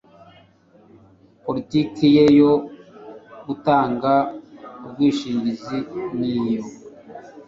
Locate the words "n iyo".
6.17-6.63